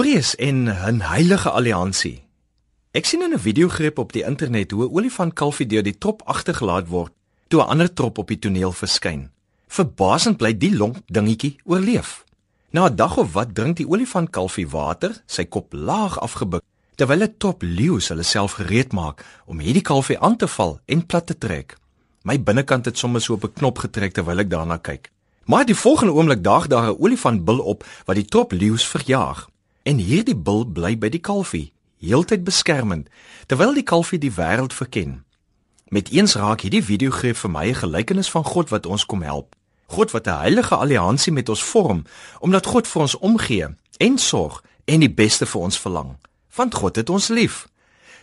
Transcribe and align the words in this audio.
Vrees 0.00 0.34
en 0.36 0.64
'n 0.64 1.00
heilige 1.00 1.50
alliansie. 1.50 2.22
Ek 2.90 3.04
sien 3.04 3.22
in 3.22 3.32
'n 3.32 3.38
videogreep 3.38 3.98
op 3.98 4.12
die 4.12 4.24
internet 4.24 4.70
hoe 4.70 4.84
'n 4.84 4.92
olifant 4.96 5.32
kalfie 5.32 5.66
deur 5.66 5.82
die 5.82 5.98
trop 5.98 6.22
agtergelaat 6.24 6.88
word 6.88 7.12
toe 7.48 7.60
'n 7.60 7.66
ander 7.66 7.92
trop 7.92 8.18
op 8.18 8.28
die 8.28 8.38
toneel 8.38 8.72
verskyn. 8.72 9.30
Verbasend 9.66 10.36
bly 10.36 10.58
die 10.58 10.76
lonk 10.76 10.96
dingetjie 11.06 11.56
oorleef. 11.64 12.24
Na 12.70 12.86
'n 12.86 12.96
dag 12.96 13.16
of 13.16 13.32
wat 13.32 13.54
drink 13.54 13.76
die 13.76 13.88
olifant 13.88 14.30
kalfie 14.30 14.68
water, 14.68 15.22
sy 15.26 15.44
kop 15.44 15.72
laag 15.72 16.20
afgebuk, 16.20 16.62
terwyl 16.94 17.22
'n 17.22 17.34
trop 17.38 17.62
leeu 17.62 18.00
hulle 18.08 18.22
self 18.22 18.52
gereed 18.52 18.92
maak 18.92 19.24
om 19.46 19.58
hierdie 19.58 19.82
kalfie 19.82 20.18
aan 20.18 20.36
te 20.36 20.48
val 20.48 20.80
en 20.84 21.06
plat 21.06 21.26
te 21.26 21.38
trek. 21.38 21.76
My 22.22 22.42
binnekant 22.42 22.84
het 22.84 22.98
sommer 22.98 23.20
so 23.20 23.32
op 23.32 23.44
'n 23.44 23.52
knop 23.52 23.78
getrek 23.78 24.12
terwyl 24.12 24.38
ek 24.38 24.50
daarna 24.50 24.76
kyk. 24.76 25.10
Maar 25.44 25.66
die 25.66 25.76
volgende 25.76 26.12
oomblik 26.12 26.42
daag 26.42 26.66
daar 26.66 26.88
'n 26.88 26.98
olifantbil 26.98 27.58
op 27.58 27.84
wat 28.04 28.16
die 28.16 28.24
trop 28.24 28.52
leeu's 28.52 28.86
verjaag. 28.86 29.49
En 29.82 29.96
hierdie 29.96 30.36
bil 30.36 30.64
bly 30.64 30.98
by 30.98 31.08
die 31.08 31.22
kalfie, 31.24 31.72
heeltyd 32.00 32.44
beskermend, 32.44 33.08
terwyl 33.48 33.72
die 33.74 33.86
kalfie 33.86 34.18
die 34.20 34.32
wêreld 34.36 34.76
verken. 34.76 35.22
Met 35.88 36.10
eens 36.12 36.34
raak 36.36 36.60
hierdie 36.60 36.84
videogreep 36.84 37.36
vir 37.36 37.50
my 37.50 37.66
'n 37.68 37.80
gelykenis 37.82 38.30
van 38.30 38.44
God 38.44 38.68
wat 38.68 38.86
ons 38.86 39.06
kom 39.06 39.22
help. 39.22 39.56
God 39.86 40.10
wat 40.10 40.26
'n 40.26 40.40
heilige 40.40 40.76
alliansie 40.76 41.32
met 41.32 41.48
ons 41.48 41.62
vorm, 41.62 42.04
omdat 42.38 42.66
God 42.66 42.86
vir 42.86 43.02
ons 43.02 43.18
omgee 43.18 43.66
en 43.98 44.18
sorg 44.18 44.62
en 44.84 45.00
die 45.00 45.14
beste 45.14 45.46
vir 45.46 45.60
ons 45.60 45.78
verlang. 45.78 46.16
Want 46.54 46.74
God 46.74 46.96
het 46.96 47.10
ons 47.10 47.28
lief. 47.28 47.68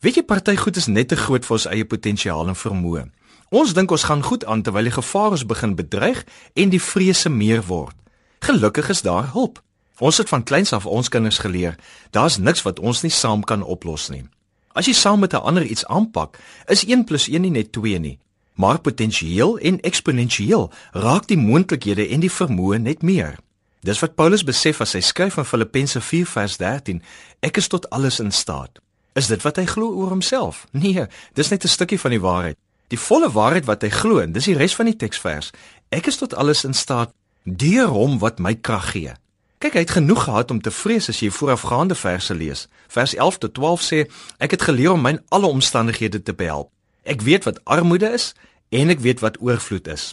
Weet 0.00 0.14
jy 0.14 0.22
party 0.22 0.56
goed 0.56 0.76
is 0.76 0.86
net 0.86 1.08
te 1.08 1.16
groot 1.16 1.44
vir 1.44 1.54
ons 1.54 1.66
eie 1.66 1.84
potensiaal 1.84 2.48
en 2.48 2.56
vermoë. 2.56 3.10
Ons 3.48 3.74
dink 3.74 3.90
ons 3.90 4.04
gaan 4.04 4.22
goed 4.22 4.44
aan 4.44 4.62
terwyl 4.62 4.82
die 4.82 4.92
gevaar 4.92 5.30
ons 5.30 5.46
begin 5.46 5.74
bedreig 5.74 6.24
en 6.54 6.68
die 6.68 6.82
vrese 6.82 7.28
meer 7.28 7.62
word. 7.62 7.96
Gelukkig 8.38 8.88
is 8.88 9.02
daar 9.02 9.32
hulp. 9.32 9.62
Ons 9.98 10.16
het 10.16 10.28
van 10.28 10.42
kleins 10.42 10.72
af 10.72 10.86
ons 10.86 11.08
kinders 11.08 11.38
geleer, 11.38 11.74
daar's 12.10 12.38
niks 12.38 12.62
wat 12.62 12.78
ons 12.78 13.02
nie 13.02 13.10
saam 13.10 13.42
kan 13.42 13.62
oplos 13.62 14.08
nie. 14.08 14.24
As 14.72 14.86
jy 14.86 14.94
saam 14.94 15.20
met 15.20 15.32
'n 15.34 15.42
ander 15.42 15.64
iets 15.64 15.86
aanpak, 15.86 16.38
is 16.66 16.84
1 16.86 17.04
+ 17.04 17.28
1 17.28 17.40
nie 17.42 17.50
net 17.50 17.72
2 17.72 17.98
nie, 17.98 18.18
maar 18.54 18.78
potensieel 18.78 19.58
en 19.58 19.80
eksponensieel 19.80 20.70
raak 20.92 21.26
die 21.26 21.36
moontlikhede 21.36 22.08
en 22.08 22.20
die 22.20 22.30
vermoë 22.30 22.78
net 22.78 23.02
meer. 23.02 23.38
Dis 23.80 23.98
wat 23.98 24.14
Paulus 24.14 24.44
besef 24.44 24.80
as 24.80 24.92
hy 24.92 25.00
skryf 25.00 25.36
in 25.36 25.44
Filippense 25.44 26.00
4:13, 26.00 27.02
ek 27.40 27.56
is 27.56 27.68
tot 27.68 27.90
alles 27.90 28.20
in 28.20 28.32
staat. 28.32 28.78
Is 29.14 29.26
dit 29.26 29.42
wat 29.42 29.56
hy 29.56 29.64
glo 29.64 29.94
oor 29.94 30.08
homself? 30.08 30.66
Nee, 30.70 31.06
dis 31.34 31.48
net 31.48 31.64
'n 31.64 31.68
stukkie 31.68 32.00
van 32.00 32.10
die 32.10 32.20
waarheid. 32.20 32.56
Die 32.88 32.98
volle 32.98 33.30
waarheid 33.32 33.64
wat 33.64 33.82
hy 33.82 33.88
glo, 33.88 34.26
dis 34.26 34.44
die 34.44 34.56
res 34.56 34.74
van 34.74 34.86
die 34.86 34.96
teksvers. 34.96 35.50
Ek 35.90 36.06
is 36.06 36.16
tot 36.16 36.34
alles 36.34 36.64
in 36.64 36.74
staat 36.74 37.12
deur 37.44 37.88
hom 37.88 38.18
wat 38.18 38.38
my 38.38 38.54
krag 38.54 38.90
gee. 38.90 39.12
Kyk, 39.58 39.74
hy 39.74 39.80
het 39.82 39.90
genoeg 39.90 40.24
gehad 40.24 40.50
om 40.54 40.60
te 40.62 40.70
vrees 40.70 41.08
as 41.10 41.18
jy 41.18 41.32
voorafgaande 41.34 41.96
verse 41.98 42.34
lees. 42.34 42.68
Vers 42.94 43.14
11 43.14 43.38
tot 43.42 43.54
12 43.54 43.82
sê: 43.82 43.98
Ek 44.38 44.54
het 44.54 44.62
geleer 44.62 44.92
om 44.92 45.02
my 45.02 45.16
in 45.16 45.24
alle 45.34 45.50
omstandighede 45.50 46.22
te 46.22 46.34
behelp. 46.34 46.70
Ek 47.02 47.24
weet 47.26 47.48
wat 47.48 47.58
armoede 47.64 48.12
is 48.14 48.34
en 48.70 48.94
ek 48.94 49.02
weet 49.02 49.24
wat 49.24 49.40
oorvloed 49.42 49.90
is. 49.90 50.12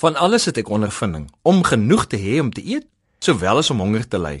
Van 0.00 0.16
alles 0.16 0.48
het 0.48 0.56
ek 0.56 0.72
ondervinding 0.72 1.28
om 1.42 1.60
genoeg 1.64 2.06
te 2.06 2.16
hê 2.16 2.40
om 2.40 2.48
te 2.52 2.64
eet, 2.64 2.88
sowel 3.20 3.60
as 3.60 3.70
om 3.70 3.84
honger 3.84 4.08
te 4.08 4.18
ly, 4.20 4.40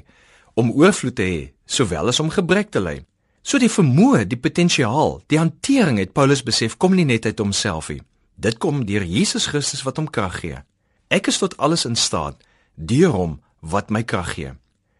om 0.54 0.72
oorvloed 0.72 1.16
te 1.20 1.28
hê, 1.28 1.44
sowel 1.68 2.08
as 2.08 2.20
om 2.20 2.32
gebrek 2.32 2.72
te 2.72 2.80
ly. 2.80 3.02
So 3.44 3.60
die 3.60 3.70
vermoë, 3.70 4.24
die 4.24 4.40
potensiaal, 4.40 5.20
die 5.28 5.38
hantering 5.38 6.00
het 6.00 6.16
Paulus 6.16 6.42
besef 6.42 6.76
kom 6.80 6.96
nie 6.96 7.04
net 7.04 7.28
uit 7.28 7.38
homself 7.38 7.92
nie. 7.92 8.00
Dit 8.36 8.56
kom 8.58 8.86
deur 8.88 9.04
Jesus 9.04 9.50
Christus 9.52 9.84
wat 9.84 10.00
hom 10.00 10.08
krag 10.08 10.40
gee. 10.40 10.64
Ek 11.12 11.28
is 11.28 11.44
tot 11.44 11.56
alles 11.60 11.84
in 11.84 11.96
staat 11.96 12.40
deur 12.76 13.12
hom 13.12 13.36
wat 13.60 13.90
my 13.90 14.02
krag 14.02 14.34
gee. 14.34 14.52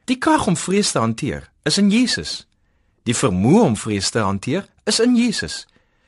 Die 0.07 0.19
krag 0.19 0.47
om 0.47 0.57
vrees 0.57 0.93
te 0.93 0.99
hanteer 0.99 1.51
is 1.62 1.79
in 1.79 1.91
Jesus. 1.91 2.47
Die 3.03 3.15
vermoë 3.15 3.62
om 3.62 3.77
vrees 3.79 4.11
te 4.11 4.23
hanteer 4.23 4.67
is 4.87 5.01
in 5.03 5.17
Jesus. 5.19 5.65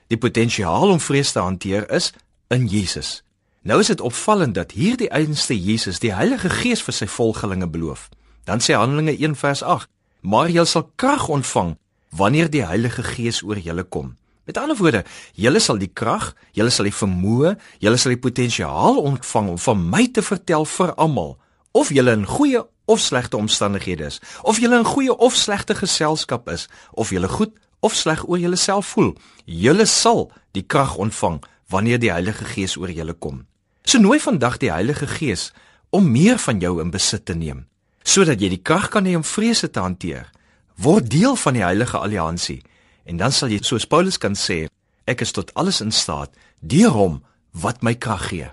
Die 0.06 0.18
potensiaal 0.18 0.90
om 0.90 1.00
vrees 1.00 1.32
te 1.32 1.42
hanteer 1.42 1.90
is 1.90 2.12
in 2.54 2.66
Jesus. 2.66 3.22
Nou 3.62 3.80
is 3.80 3.90
dit 3.90 4.00
opvallend 4.00 4.54
dat 4.54 4.72
hierdie 4.72 5.10
einste 5.10 5.56
Jesus 5.58 5.98
die 5.98 6.14
Heilige 6.14 6.50
Gees 6.50 6.82
vir 6.82 6.94
sy 6.94 7.08
volgelinge 7.10 7.66
beloof. 7.68 8.08
Dan 8.46 8.62
sê 8.64 8.78
Handelinge 8.78 9.16
1 9.18 9.34
vers 9.36 9.62
8: 9.62 9.88
"Maar 10.20 10.50
julle 10.50 10.66
sal 10.66 10.90
krag 10.94 11.28
ontvang 11.28 11.76
wanneer 12.10 12.50
die 12.50 12.64
Heilige 12.64 13.02
Gees 13.02 13.42
oor 13.42 13.58
julle 13.58 13.84
kom." 13.84 14.16
Met 14.44 14.56
ander 14.56 14.76
woorde, 14.76 15.04
julle 15.34 15.60
sal 15.60 15.78
die 15.78 15.90
krag, 15.92 16.34
julle 16.52 16.70
sal 16.70 16.84
die 16.84 16.94
vermoë, 16.94 17.58
julle 17.78 17.96
sal 17.96 18.14
die 18.14 18.20
potensiaal 18.20 18.96
ontvang 18.96 19.48
om 19.48 19.58
van 19.58 19.88
my 19.90 20.06
te 20.06 20.22
vertel 20.22 20.64
vir 20.64 20.94
almal 20.94 21.36
of 21.78 21.92
jy 21.94 22.02
in 22.10 22.26
goeie 22.26 22.64
of 22.88 23.00
slegte 23.00 23.36
omstandighede 23.38 24.08
is, 24.08 24.18
of 24.42 24.58
jy 24.58 24.70
in 24.72 24.86
goeie 24.86 25.14
of 25.14 25.36
slegte 25.36 25.76
geselskap 25.78 26.48
is, 26.50 26.66
of 26.92 27.12
jy 27.14 27.22
goed 27.28 27.54
of 27.80 27.94
sleg 27.94 28.24
oor 28.26 28.38
jouself 28.38 28.94
voel, 28.94 29.12
jy 29.46 29.74
sal 29.86 30.28
die 30.56 30.64
krag 30.66 30.96
ontvang 30.98 31.38
wanneer 31.70 32.00
die 32.00 32.12
Heilige 32.12 32.44
Gees 32.48 32.76
oor 32.76 32.90
jou 32.90 33.12
kom. 33.14 33.44
So 33.84 33.98
nooi 33.98 34.18
vandag 34.20 34.58
die 34.58 34.72
Heilige 34.72 35.06
Gees 35.06 35.52
om 35.90 36.10
meer 36.10 36.38
van 36.38 36.60
jou 36.60 36.80
in 36.82 36.90
besit 36.90 37.24
te 37.24 37.34
neem, 37.34 37.66
sodat 38.02 38.40
jy 38.40 38.50
die 38.56 38.62
krag 38.62 38.90
kan 38.90 39.06
hê 39.06 39.14
om 39.16 39.24
vrese 39.24 39.70
te 39.70 39.80
hanteer. 39.80 40.28
Word 40.76 41.10
deel 41.10 41.36
van 41.36 41.54
die 41.54 41.64
Heilige 41.64 41.98
Alliansie 41.98 42.62
en 43.08 43.16
dan 43.16 43.32
sal 43.32 43.52
jy 43.52 43.62
soos 43.62 43.86
Paulus 43.86 44.18
kan 44.18 44.36
sê, 44.36 44.66
ek 45.08 45.22
is 45.24 45.32
tot 45.32 45.54
alles 45.54 45.80
in 45.80 45.92
staat 45.92 46.34
deur 46.60 46.92
hom 46.92 47.20
wat 47.62 47.82
my 47.82 47.94
krag 47.94 48.28
gee. 48.32 48.50